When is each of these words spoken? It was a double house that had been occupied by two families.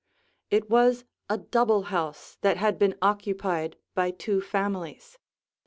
It 0.49 0.67
was 0.67 1.05
a 1.29 1.37
double 1.37 1.83
house 1.83 2.39
that 2.41 2.57
had 2.57 2.79
been 2.79 2.97
occupied 3.03 3.75
by 3.93 4.09
two 4.09 4.41
families. 4.41 5.19